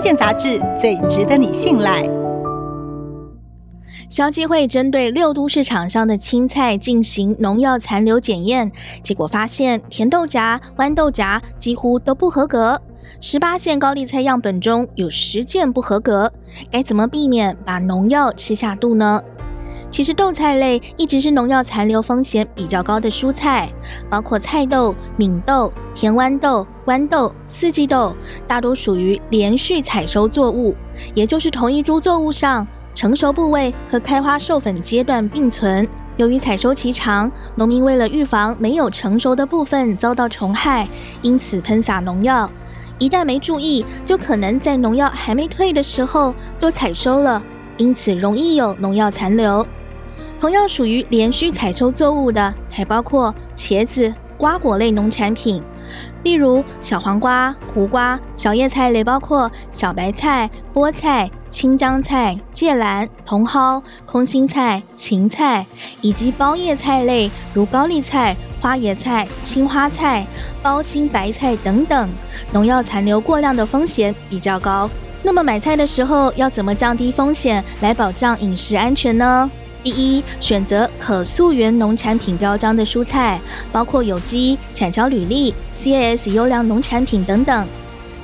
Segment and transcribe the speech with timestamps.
[0.00, 2.02] 康健杂志最值得你信赖。
[4.08, 12.80] 消基会针对六都市场上的青菜进行农药残留检验，结果发现甜豆荚、豌豆荚几乎都不合格。
[13.20, 16.32] 十八线高丽菜样本中有十件不合格，
[16.70, 19.22] 该怎么避免把农药吃下肚呢？
[20.00, 23.70] 其实豆菜类一直是农药残留风险比较高的蔬菜，
[24.08, 28.16] 包括菜豆、敏豆、甜豌豆、豌豆、四季豆，
[28.48, 30.74] 大多属于连续采收作物，
[31.12, 35.86] 也就是同一株作物上成熟部位和开花授粉阶段并存。
[36.16, 40.88] 由于采收期长，农民为了预防没有成熟的部分遭到虫害，
[41.20, 42.50] 因此喷洒农药。
[42.98, 47.42] 一旦没注意，就可能在农药还没退的时候就采收了，
[47.76, 49.66] 因此容易有农药残留。
[50.40, 55.62] 同样属于连续采收作物的，还包括茄子、瓜果类农产品，
[56.22, 65.66] 例如小黄瓜、胡瓜；小叶菜类包括小白菜、菠菜、青江菜、芥蓝、茼蒿、空心菜、芹菜，
[66.00, 70.26] 以及包叶菜类如高丽菜、花椰菜、青花菜、
[70.62, 72.08] 包心白菜等等，
[72.50, 74.88] 农药残留过量的风险比较高。
[75.22, 79.50] 那么买菜的时候要怎么降低风险来保障饮食安全呢？
[79.82, 83.40] 第一，选择可溯源农产品标章的蔬菜，
[83.72, 87.66] 包括有机、产销履历、CAS 优良农产品等等。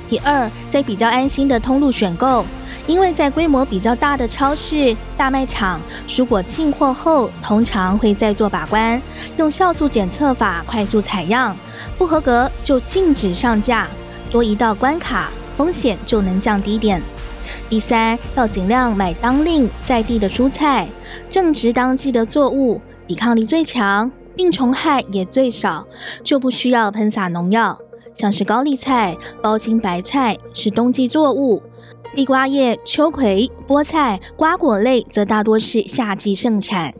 [0.07, 2.45] 第二，在比较安心的通路选购，
[2.85, 9.01] 因为在规模比较大的超市、大卖场，蔬果进货后通常会再做把关，
[9.37, 11.57] 用酵素检测法快速采样，
[11.97, 13.87] 不合格就禁止上架，
[14.31, 17.01] 多一道关卡，风险就能降低点。
[17.69, 20.87] 第三，要尽量买当令在地的蔬菜，
[21.29, 25.85] 正值当季的作物，抵抗力最强，病虫害也最少，
[26.23, 27.77] 就不需要喷洒农药。
[28.13, 31.61] 像是高丽菜、包心白菜是冬季作物，
[32.15, 36.93] 地瓜叶、秋葵、菠菜、瓜果类则大多是夏季盛产。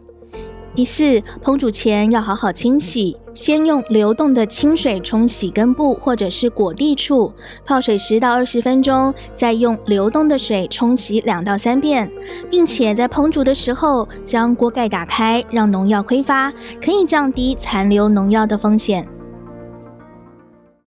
[0.78, 7.34] 第四，烹煮前要好好清洗，先用流动的清水冲洗根部或者是果蒂处，
[7.66, 12.08] 泡水十到二十分钟，再用流动的水冲洗两到三遍，
[12.48, 19.17] 并且在烹煮的时候将锅盖打开，让农药挥发，可以降低残留农药的风险。